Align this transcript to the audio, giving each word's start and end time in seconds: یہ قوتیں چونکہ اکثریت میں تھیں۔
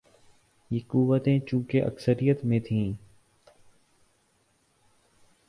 یہ 0.71 0.79
قوتیں 0.87 1.39
چونکہ 1.39 1.83
اکثریت 1.83 2.45
میں 2.45 2.59
تھیں۔ 2.59 2.93